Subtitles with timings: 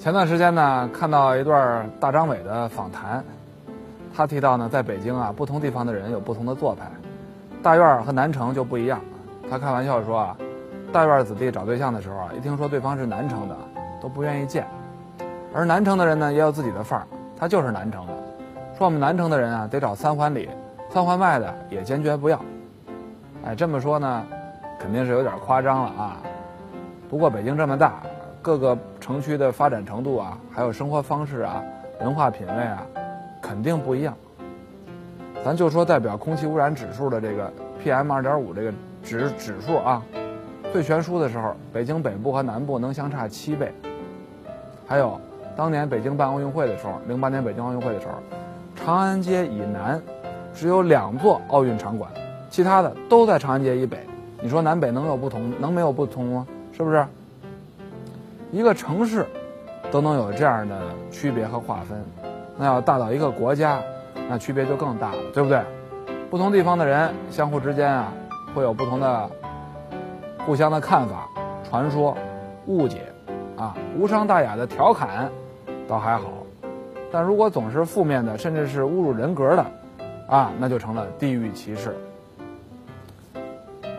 [0.00, 3.22] 前段时间呢，看到一段大张伟的访谈，
[4.16, 6.90] 他提到呢，在北京啊，不同地方的人有不同的做派，
[7.62, 8.98] 大院和南城就不一样。
[9.50, 10.36] 他开玩笑说啊，
[10.90, 13.54] 大院子弟找对象的时候啊，一听说对方是南城的，
[14.00, 14.64] 都不愿意见；
[15.52, 17.06] 而南城的人呢，也有自己的范儿，
[17.38, 18.12] 他就是南城的，
[18.78, 20.48] 说我们南城的人啊，得找三环里、
[20.88, 22.40] 三环外的也坚决不要。
[23.44, 24.24] 哎，这么说呢，
[24.78, 26.16] 肯定是有点夸张了啊。
[27.10, 28.00] 不过北京这么大。
[28.42, 28.74] 各个
[29.10, 31.60] 城区的发展程度啊，还有生活方式啊，
[32.00, 32.86] 文化品味啊，
[33.42, 34.14] 肯定不一样。
[35.44, 37.52] 咱就说代表空气污染指数的这个
[37.82, 40.00] PM 二点五这个指指数啊，
[40.72, 43.74] 最悬殊的时候，北京北部和南部能相差七倍。
[44.86, 45.20] 还有
[45.56, 48.14] 当年北京办奥运会的时候，零八年北京奥运会的时候，
[48.76, 50.00] 长安街以南
[50.54, 52.08] 只有两座奥运场馆，
[52.48, 54.06] 其他的都在长安街以北。
[54.40, 55.52] 你说南北能有不同？
[55.60, 56.46] 能没有不同吗？
[56.70, 57.04] 是不是？
[58.52, 59.26] 一个城市
[59.92, 60.76] 都能有这样的
[61.10, 62.04] 区别和划分，
[62.58, 63.80] 那要大到一个国家，
[64.28, 65.62] 那区别就更大了，对不对？
[66.28, 68.12] 不同地方的人相互之间啊，
[68.54, 69.30] 会有不同的
[70.46, 71.28] 互相的看法、
[71.68, 72.16] 传说、
[72.66, 73.02] 误解，
[73.56, 75.30] 啊，无伤大雅的调侃
[75.88, 76.28] 倒还好，
[77.12, 79.66] 但如果总是负面的，甚至是侮辱人格的，
[80.28, 81.96] 啊，那就成了地域歧视。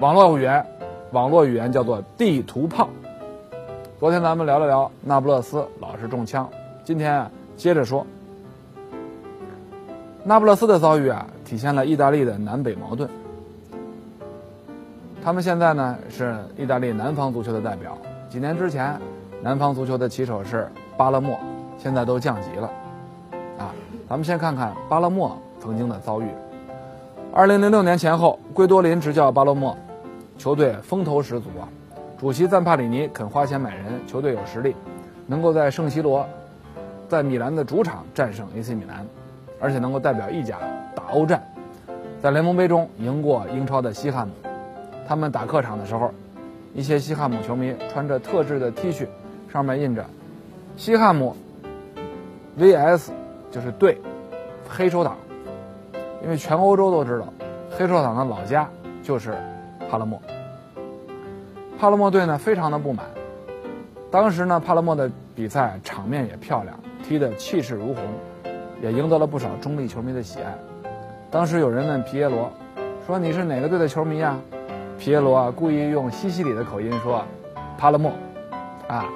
[0.01, 0.65] 网络语言，
[1.11, 2.89] 网络语言叫做地图炮。
[4.01, 6.49] 昨天咱们聊了聊那不勒斯老是中枪，
[6.83, 7.23] 今天
[7.55, 8.03] 接着说。
[10.23, 13.07] 那不勒斯的遭遇啊，体现了意大利的南北矛盾。
[15.23, 17.95] 他们现在呢是意大利南方足球的代表。
[18.27, 18.99] 几年之前，
[19.39, 20.67] 南方足球的旗手是
[20.97, 21.39] 巴勒莫，
[21.77, 22.67] 现在都降级了。
[23.59, 23.69] 啊，
[24.09, 26.25] 咱们先看看巴勒莫曾经的遭遇。
[27.31, 29.77] 二零零六年前后，圭多林执教巴勒莫，
[30.39, 31.69] 球队风头十足啊。
[32.21, 34.75] 主席赞帕里尼肯花钱买人，球队有实力，
[35.25, 36.23] 能够在圣西罗，
[37.09, 39.03] 在米兰的主场战胜 AC 米兰，
[39.59, 40.59] 而且能够代表意甲
[40.95, 41.41] 打欧战，
[42.21, 44.33] 在联盟杯中赢过英超的西汉姆。
[45.07, 46.13] 他们打客场的时候，
[46.75, 49.07] 一些西汉姆球迷穿着特制的 T 恤，
[49.51, 50.05] 上面印着
[50.77, 51.35] “西汉姆
[52.59, 53.09] VS”，
[53.49, 53.99] 就是对
[54.69, 55.17] 黑手党，
[56.21, 57.33] 因为全欧洲都知道
[57.75, 58.69] 黑手党的老家
[59.01, 59.35] 就是
[59.89, 60.21] 帕勒莫。
[61.81, 63.07] 帕勒莫队呢非常的不满，
[64.11, 68.03] 当时呢帕勒莫的比赛场面也漂亮，踢得气势如虹，
[68.83, 70.55] 也赢得了不少中立球迷的喜爱。
[71.31, 72.51] 当时有人问皮耶罗，
[73.07, 74.39] 说你是哪个队的球迷啊？
[74.99, 77.25] 皮耶罗啊故意用西西里的口音说，
[77.79, 78.11] 帕勒莫，
[78.87, 79.09] 啊，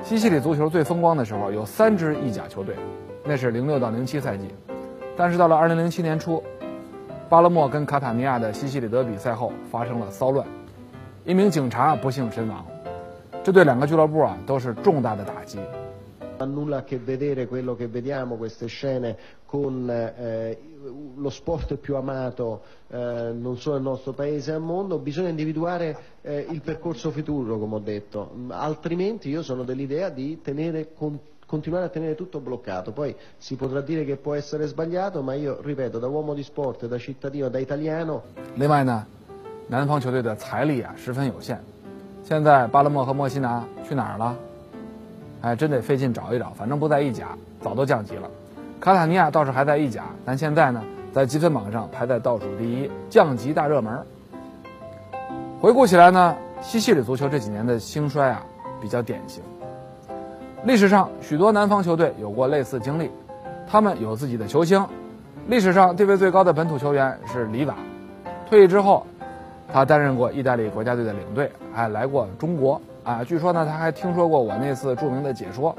[0.00, 2.76] 西西里足球最风光的时候有三支意甲球队，
[3.24, 4.46] 那是零六到零七赛季，
[5.16, 6.40] 但是到了二零零七年初，
[7.28, 10.46] 巴勒莫跟卡塔尼亚的西西里德比赛后发生了骚乱。
[11.25, 12.65] 一名警察不幸身亡，
[13.43, 15.59] 这对两个俱乐部啊都是重大的打击。
[16.41, 19.85] Ha nulla a che vedere quello che vediamo queste scene con
[21.17, 22.61] lo sport più amato
[22.91, 27.79] non solo nel nostro paese e al mondo, bisogna individuare il percorso futuro, come ho
[27.79, 30.91] detto, altrimenti io sono dell'idea di tenere
[31.45, 32.93] continuare a tenere tutto bloccato.
[32.93, 36.85] Poi si potrà dire che può essere sbagliato, ma io ripeto, da uomo di sport,
[36.87, 38.23] da cittadino, da italiano.
[39.66, 41.58] 南方球队的财力啊十分有限，
[42.22, 44.36] 现在巴勒莫和莫西拿去哪儿了？
[45.40, 47.28] 哎，真得费劲找一找，反正不在意甲，
[47.62, 48.28] 早都降级了。
[48.78, 50.82] 卡塔尼亚倒是还在意甲，但现在呢，
[51.14, 53.98] 在积分榜上排在倒数第一，降级大热门。
[55.60, 58.44] 回顾起来呢，西西里足球这几年的兴衰啊
[58.82, 59.42] 比较典型。
[60.64, 63.10] 历史上许多南方球队有过类似经历，
[63.66, 64.86] 他们有自己的球星。
[65.46, 67.74] 历史上地位最高的本土球员是里瓦，
[68.50, 69.06] 退役之后。
[69.74, 73.24] 他担任过意大利国家队的领队，还来过中国啊。
[73.24, 75.74] 据说呢，他还听说过我那次著名的解说。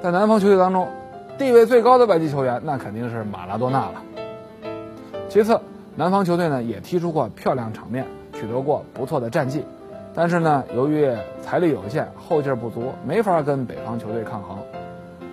[0.00, 0.86] 在南方球队当中，
[1.36, 3.94] 地位最高的外籍球员那肯定是马拉多纳了。
[5.28, 5.58] 其次，
[5.96, 9.64] 南方球队呢也踢出过漂亮场面，取得过不错的战绩，
[10.14, 11.10] 但是呢，由于
[11.42, 14.58] 财力有限，后劲不足，没法跟北方球队抗衡。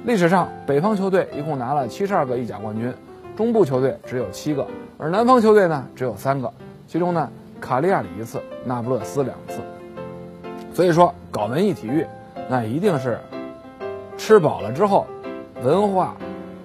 [0.05, 2.91] 历史上，北方球队一共拿了七十二个意甲冠军，
[3.37, 4.65] 中部球队只有七个，
[4.97, 6.51] 而南方球队呢只有三个。
[6.89, 7.29] 其中呢，
[7.61, 9.61] 卡利亚里一次，那不勒斯两次。
[10.73, 12.03] 所以说，搞文艺体育，
[12.49, 13.19] 那一定是
[14.17, 15.05] 吃饱了之后，
[15.61, 16.15] 文化、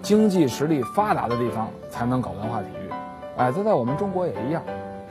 [0.00, 2.90] 经济实力发达的地方才能搞文化体育。
[3.36, 4.62] 哎，这在我们中国也一样，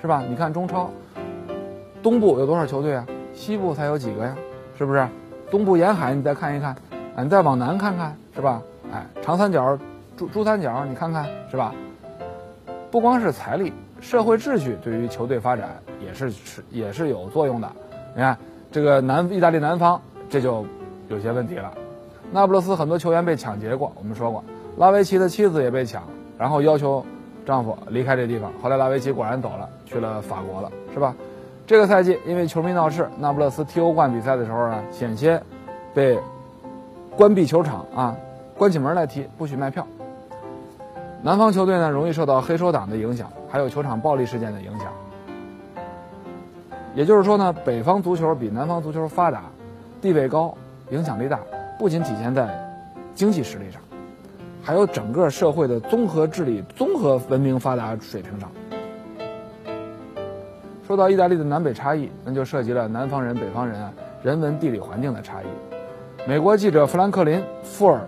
[0.02, 0.24] 是吧？
[0.28, 0.90] 你看中超，
[2.02, 3.06] 东部有多少球队啊？
[3.36, 4.36] 西部才有几个呀？
[4.76, 5.08] 是不是？
[5.52, 6.76] 东部沿海你再看一看，
[7.18, 8.60] 你再往南看看，是吧？
[8.92, 9.78] 哎，长三角、
[10.18, 11.72] 珠珠三角，你看看，是吧？
[12.90, 13.72] 不光是财力，
[14.04, 17.72] 社会秩序对于球队发展也是是也是有作用的。
[18.14, 18.38] 你看
[18.70, 20.66] 这个南意大利南方，这就
[21.08, 21.72] 有些问题了。
[22.30, 24.44] 那不勒斯很多球员被抢劫过，我们说过，
[24.78, 26.04] 拉维奇的妻子也被抢，
[26.38, 27.04] 然后要求
[27.46, 28.52] 丈夫离开这地方。
[28.62, 31.16] 后来拉维奇果然走了，去了法国了，是吧？
[31.66, 35.42] 这个赛季因为球迷闹事，那不勒斯踢欧冠比赛的时候呢，险些
[35.94, 36.20] 被
[37.16, 38.16] 关闭球场啊，
[38.58, 39.88] 关起门来踢，不许卖票。
[41.22, 44.88] 南方球队呢，容易受到黑手党的影响，还有球场暴力事件的影响。
[46.96, 49.44] 也就是说呢，北方足球比南方足球发达，
[50.02, 50.58] 地位高，
[50.90, 51.40] 影响力大，
[51.78, 52.50] 不仅体现在
[53.14, 53.80] 经济实力上，
[54.64, 58.50] 还有整个社会的综合治理、综合文明发达水平上。
[60.88, 65.46] 说到意大利的南北差异，那就涉及了南方人、北方人啊人文地理环境的差异。
[66.28, 68.02] 美国记者富兰克林·富尔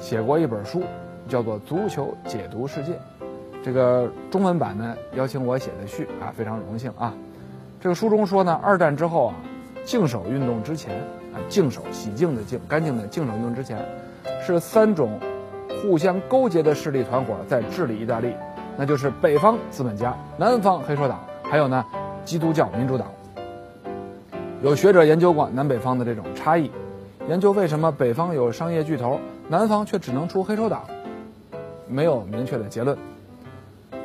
[0.00, 0.82] 写过一本书，
[1.28, 2.92] 叫做《足球解读世界》，
[3.62, 7.12] 这个中文版呢邀请我写的序啊，非常荣幸啊。
[7.80, 9.34] 这个书中说呢，二战之后啊，
[9.84, 10.96] 净手运动之前
[11.32, 13.78] 啊，净手洗净的净，干净的净手运动之前，
[14.44, 15.18] 是三种
[15.82, 18.32] 互相勾结的势力团伙在治理意大利，
[18.76, 21.20] 那就是北方资本家，南方黑手党。
[21.42, 21.84] 还有呢，
[22.24, 23.08] 基督教民主党。
[24.62, 26.70] 有学者研究过南北方的这种差异，
[27.28, 30.82] 研究为什么北方有商业巨头，南方却只能出黑手党，
[31.86, 32.98] 没有明确的结论。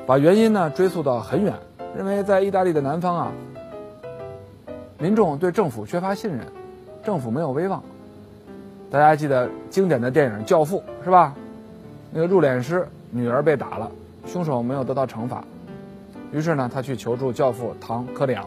[0.06, 1.54] 把原因呢追溯到很远，
[1.96, 3.32] 认为在意大利的南方啊，
[5.00, 6.42] 民众对政府缺乏信任，
[7.04, 7.82] 政府没有威望。
[8.92, 11.34] 大家记得经典的电影《教父》是吧？
[12.12, 13.90] 那个入殓师女儿被打了，
[14.28, 15.44] 凶手没有得到惩罚。
[16.32, 18.46] 于是呢，他去求助教父唐·科里昂。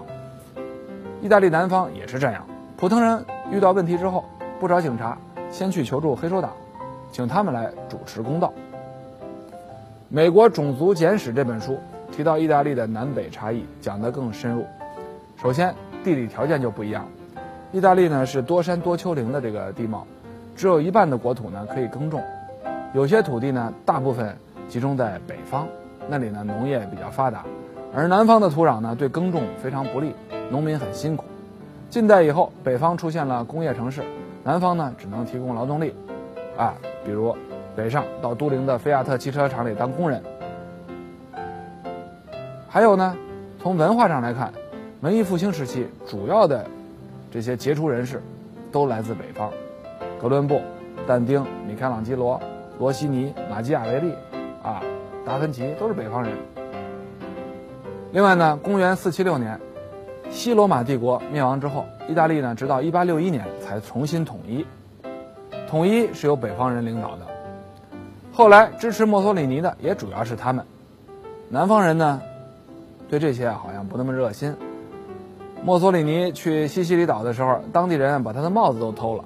[1.23, 4.25] 意大利南方也是这样，普通人遇到问题之后，
[4.61, 5.17] 不找警察，
[5.51, 6.53] 先去求助黑手党，
[7.11, 8.53] 请他们来主持公道。
[10.09, 11.77] 《美国种族简史》这本书
[12.13, 14.65] 提到意大利的南北差异，讲得更深入。
[15.43, 15.75] 首先，
[16.05, 17.05] 地理条件就不一样。
[17.73, 20.07] 意大利呢是多山多丘陵的这个地貌，
[20.55, 22.23] 只有一半的国土呢可以耕种，
[22.95, 24.37] 有些土地呢大部分
[24.69, 25.67] 集中在北方，
[26.09, 27.45] 那里呢农业比较发达。
[27.93, 30.15] 而南方的土壤呢，对耕种非常不利，
[30.53, 31.25] 农民很辛苦。
[31.91, 34.03] 近代以后，北方出现了工业城市，
[34.45, 35.93] 南方呢只能提供劳动力，
[36.57, 36.75] 啊，
[37.05, 37.35] 比如
[37.77, 40.23] 北上到都灵的菲亚特汽车厂里当工人。
[42.69, 43.17] 还有呢，
[43.63, 44.53] 从文化上来看，
[45.01, 46.67] 文艺复兴时期主要的
[47.31, 48.23] 这些杰出人士
[48.73, 49.51] 都来自北方，
[50.21, 50.61] 哥伦布、
[51.07, 52.41] 但丁、米开朗基罗、
[52.79, 54.13] 罗西尼、马基雅维利，
[54.63, 54.83] 啊，
[55.25, 56.33] 达芬奇都是北方人。
[58.13, 59.59] 另外呢，公元四七六年，
[60.31, 64.65] 西罗马帝国灭亡之后，意大利呢直到一八六一年才重新统一。
[65.69, 67.27] 统一是由北方人领导的，
[68.37, 70.63] 后来支持墨索里尼的也主要是他们。
[71.49, 72.21] 南方人呢，
[73.09, 74.55] 对这些好像不那么热心。
[75.65, 79.25] 墨索里尼去西西里岛的时候，当地人把他的帽子都偷了。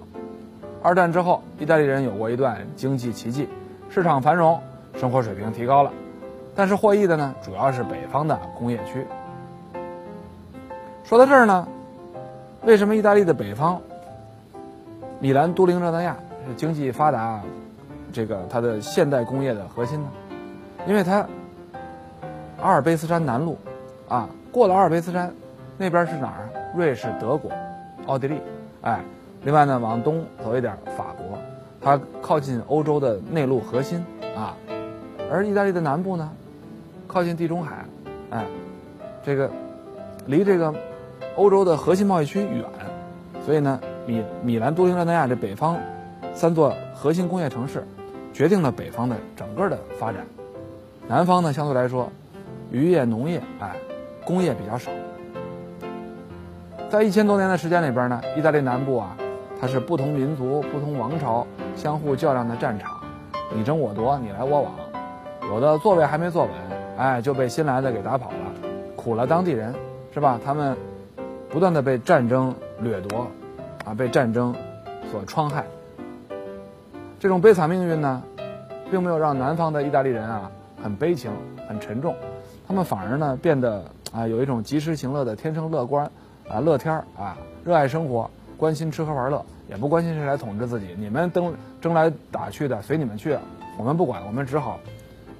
[0.81, 3.49] 二战之后，意大利人有过一段经济奇迹，
[3.91, 4.61] 市场繁荣，
[4.95, 5.91] 生活水平提高了。
[6.55, 9.05] 但是获益的呢，主要是北方的工业区。
[11.05, 11.67] 说到这儿呢，
[12.65, 13.83] 为什么意大利的北方，
[15.19, 17.41] 米兰、都灵、热那亚是经济发达，
[18.13, 20.09] 这个它的现代工业的核心呢？
[20.87, 21.27] 因为它
[22.61, 23.55] 阿尔卑斯山南麓，
[24.09, 25.33] 啊，过了阿尔卑斯山，
[25.79, 26.49] 那边是哪儿？
[26.77, 27.51] 瑞士、德国、
[28.07, 28.39] 奥地利，
[28.83, 29.01] 哎，
[29.45, 31.39] 另外呢，往东走一点，法国，
[31.81, 34.05] 它靠近欧洲的内陆核心
[34.37, 34.55] 啊。
[35.31, 36.31] 而意大利的南部呢？
[37.07, 37.85] 靠近地中海，
[38.31, 38.45] 哎，
[39.25, 39.51] 这个
[40.27, 40.73] 离这个
[41.35, 42.65] 欧洲的核心贸易区远，
[43.45, 45.77] 所以呢，米米兰、都灵、热那亚这北方
[46.35, 47.85] 三座核心工业城市，
[48.33, 50.27] 决定了北方的整个的发展。
[51.09, 52.11] 南方呢，相对来说，
[52.71, 53.75] 渔业、农业，哎，
[54.25, 54.91] 工业比较少。
[56.89, 59.17] 在一千多年的时间里边呢，意大利南部啊，
[59.61, 61.47] 它是不同民族、不同王朝
[61.77, 63.01] 相互较量的战场，
[63.55, 64.73] 你争我夺，你来我往，
[65.49, 66.51] 有的座位还没坐稳。
[66.97, 68.37] 哎，就被新来的给打跑了，
[68.95, 69.75] 苦了当地人，
[70.13, 70.39] 是吧？
[70.45, 70.77] 他们
[71.49, 73.27] 不断的被战争掠夺，
[73.85, 74.55] 啊，被战争
[75.11, 75.65] 所创害。
[77.21, 78.23] 这种悲惨命运呢，
[78.91, 80.51] 并没有让南方的意大利人啊
[80.83, 81.31] 很悲情、
[81.69, 82.17] 很沉重，
[82.67, 86.11] 他们反而呢变得啊有一种及时行乐的天生乐观，
[86.49, 90.97] 啊，乐天儿啊，热爱生活，关心吃喝玩乐，也不关心谁来统治自己。
[90.97, 93.37] 你们争争来打去的，随你们去，
[93.77, 94.81] 我们不管，我们只好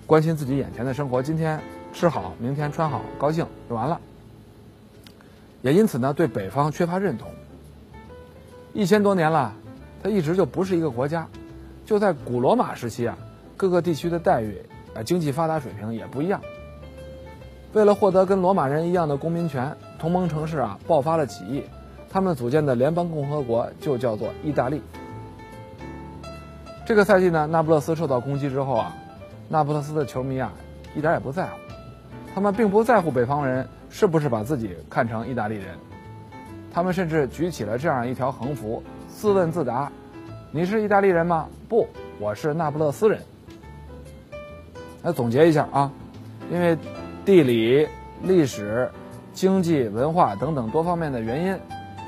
[0.07, 1.23] 关心自己眼前的生活。
[1.23, 1.59] 今天
[1.95, 3.99] 吃好，明天穿好，高兴就完了。
[5.63, 7.31] 也因此呢，对北方缺乏认同。
[8.75, 9.51] 一千多年了，
[10.03, 11.27] 它一直就不是一个国家。
[11.91, 13.19] 就在古罗马时期啊，
[13.57, 14.57] 各个地区的待遇、
[14.95, 16.41] 啊经济发达水平也不一样。
[17.73, 21.65] 为了获得跟罗马人一样的公民权，同盟城市啊爆发了起义，
[22.09, 24.81] 他们组建的联邦共和国就叫做意大利。
[26.87, 28.95] 这个赛季呢，那不勒斯受到攻击之后啊，
[29.49, 30.53] 那不勒斯的球迷啊
[30.95, 31.57] 一点也不在乎，
[32.33, 35.77] 他们并不在乎北方人是不是把自己看成意大利人，
[36.73, 39.91] 他们甚至举起了这样一条横幅，自问自答
[40.53, 41.47] ：“你是意大利人吗？
[41.69, 41.89] 不，
[42.19, 43.21] 我是那不勒斯人。”
[45.03, 45.91] 来总结一下啊，
[46.51, 46.77] 因为
[47.25, 47.89] 地理、
[48.23, 48.91] 历史、
[49.33, 51.59] 经济、文化等等多方面的原因，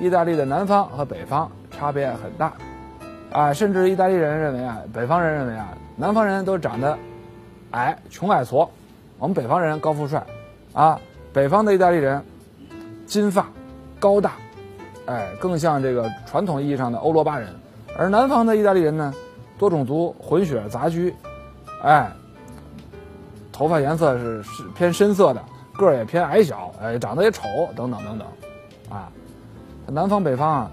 [0.07, 2.53] 意大利的南方和北方差别很大，
[3.31, 6.99] 啊，甚至意大利人认为啊，北方人认为啊，南方人都长得
[7.71, 8.69] 矮、穷矮矬，
[9.19, 10.23] 我们北方人高富帅，
[10.73, 11.01] 啊，
[11.33, 12.23] 北方的意大利人
[13.07, 13.47] 金发、
[13.99, 14.33] 高大，
[15.07, 17.49] 哎，更像这个传统意义上的欧罗巴人，
[17.99, 19.15] 而南方的意大利人呢，
[19.59, 21.15] 多种族混血杂居，
[21.83, 22.11] 哎。
[23.55, 25.45] 头发颜色是是偏深色的，
[25.77, 27.43] 个儿也偏矮小，哎，长得也丑，
[27.77, 28.27] 等等等等，
[28.89, 29.13] 啊，
[29.87, 30.71] 南方北方啊，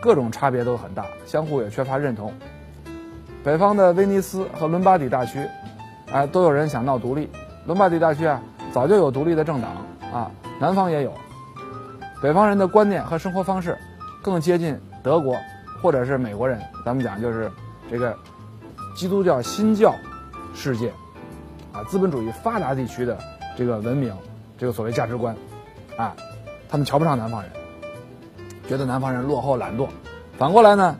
[0.00, 2.32] 各种差别都很大，相互也缺乏认同。
[3.44, 5.46] 北方的威尼斯和伦巴底大区，
[6.10, 7.28] 哎，都有人想闹独立。
[7.66, 8.40] 伦巴底大区啊，
[8.72, 9.70] 早就有独立的政党
[10.10, 11.12] 啊，南方也有。
[12.22, 13.76] 北方人的观念和生活方式
[14.22, 15.36] 更接近德国
[15.80, 17.50] 或者是美国人，咱们讲就是
[17.90, 18.16] 这个
[18.96, 19.94] 基督教新教
[20.54, 20.92] 世界。
[21.70, 23.16] 啊，资本主义发达地区的
[23.56, 24.12] 这个文明，
[24.56, 25.36] 这个所谓价值观，
[25.96, 26.16] 啊，
[26.68, 27.50] 他们瞧不上南方人，
[28.66, 29.86] 觉得南方人落后懒惰。
[30.38, 30.96] 反过来呢，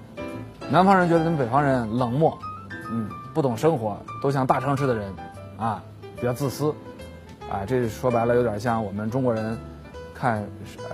[0.71, 2.39] 南方人觉得咱们北方人冷漠，
[2.91, 5.11] 嗯，不懂生活，都像大城市的人，
[5.57, 5.83] 啊，
[6.17, 6.73] 比较自私，
[7.51, 9.59] 啊，这说白了有点像我们中国人
[10.15, 10.47] 看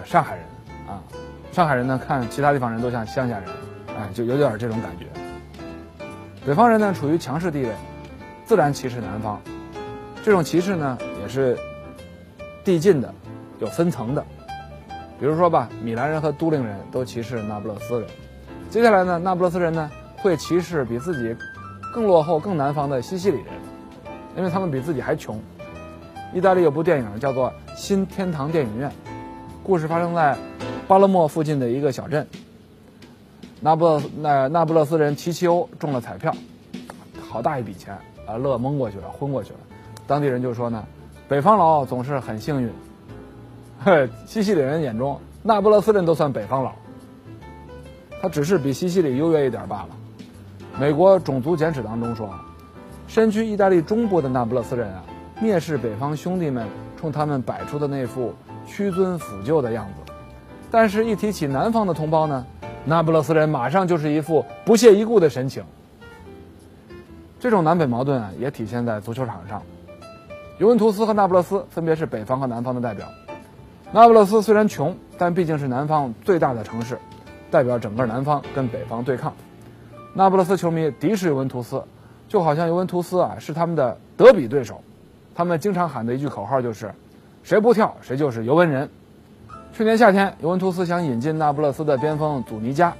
[0.04, 0.44] 上海人，
[0.88, 1.02] 啊，
[1.50, 3.48] 上海人呢看其他地方人都像乡下人，
[3.96, 5.06] 哎，就有点这种感觉。
[6.46, 7.70] 北方人呢处于强势地位，
[8.44, 9.40] 自然歧视南方。
[10.22, 11.56] 这种歧视呢，也是
[12.64, 13.14] 递进的，
[13.60, 14.24] 有分层的。
[15.20, 18.08] 比如说吧，米兰人和都灵人都歧视那不勒斯人。
[18.68, 21.36] 接下来呢，那不勒斯人呢会歧视比自己
[21.92, 23.46] 更落后、更南方的西西里人，
[24.36, 25.40] 因为他们比自己还穷。
[26.32, 28.90] 意大利有部电影叫做《新天堂电影院》，
[29.62, 30.36] 故事发生在
[30.88, 32.26] 巴勒莫附近的一个小镇。
[33.64, 36.34] 那不那那不勒斯人齐齐欧中了彩票，
[37.26, 39.58] 好大一笔钱啊，乐蒙过去了，昏过去了。
[40.06, 40.84] 当地人就说呢，
[41.30, 42.70] 北方佬总是很幸运。
[43.82, 46.72] 嘿，西西里人眼中，那不勒斯人都算北方佬，
[48.20, 49.88] 他只是比西西里优越一点罢了。
[50.78, 52.28] 美国种族简史当中说，
[53.08, 55.02] 身居意大利中部的那不勒斯人啊，
[55.40, 56.68] 蔑视北方兄弟们
[57.00, 58.34] 冲他们摆出的那副
[58.66, 60.12] 屈尊俯就的样子，
[60.70, 62.44] 但是，一提起南方的同胞呢，
[62.84, 65.64] 那不勒斯人马上就是一副不屑一顾的神情。
[67.40, 69.62] 这种南北矛盾啊，也体现在足球场上。
[70.58, 73.08] 尤文图斯和那不勒斯分别是北方和南方的代表。
[73.92, 76.98] 那不勒斯虽然穷，但毕竟是南方最大的城市，
[77.50, 79.32] 代表整个南方跟北方对抗。
[80.12, 81.82] 那不勒斯球迷敌视尤文图斯，
[82.28, 84.80] 就好像尤文图斯啊是他们的德比对手。
[85.34, 86.92] 他们经常喊的一句口号就是
[87.42, 88.88] ：“谁不跳，谁就是尤文人。”
[89.76, 92.94] 去年夏天，尤文图斯想引进那不勒斯的边锋祖尼加，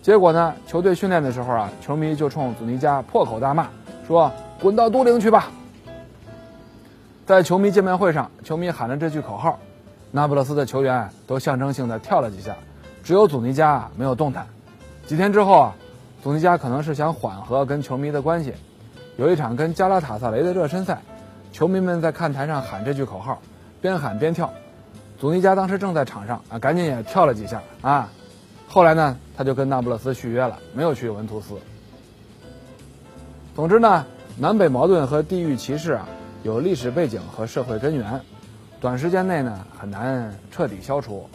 [0.00, 3.68] 结果呢，球队训练的时候啊，球迷就冲祖尼加破口大骂，
[4.06, 5.50] 说：“滚到都灵去吧！”
[7.26, 9.58] 在球迷见面会上，球迷喊了这句口号，
[10.10, 12.56] 那不勒斯的球员都象征性的跳了几下，
[13.04, 14.46] 只有祖尼加没有动弹。
[15.06, 15.74] 几天之后啊，
[16.24, 18.54] 祖尼加可能是想缓和跟球迷的关系，
[19.18, 21.02] 有一场跟加拉塔萨雷的热身赛，
[21.52, 23.38] 球迷们在看台上喊这句口号，
[23.82, 24.50] 边喊边跳，
[25.20, 28.08] 祖尼加当时正在场上啊，赶紧也跳了几下啊。
[28.68, 31.54] 后来呢，他就跟那不勒斯续约了，没有去尤文图斯。
[33.56, 34.06] 总之呢，
[34.38, 36.08] 南北矛盾和地域歧视啊。
[36.44, 38.20] 有历史背景和社会根源，
[38.80, 41.28] 短时间内呢很难彻底消除。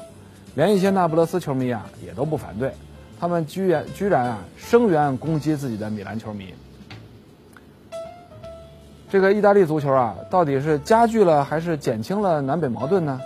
[0.55, 2.71] 连一些那不勒斯球迷啊也都不反对，
[3.19, 6.53] 他们居然居然啊声援攻击自己的米兰球迷。
[9.09, 13.19] 这个意大利足球啊，到底是加剧了还是减轻了南北矛盾呢？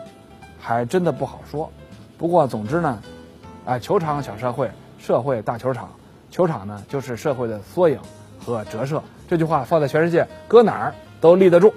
[0.67, 1.71] 还真的不好说。
[2.17, 3.01] 不过总之呢，
[3.63, 4.69] 哎，球场小社会，
[5.00, 5.89] 社会大球场，
[6.29, 7.97] 球场呢就是社会的缩影
[8.38, 9.01] 和折射。
[9.29, 10.93] 这句话放在全世界，搁哪儿？
[11.21, 11.74] 都立得住。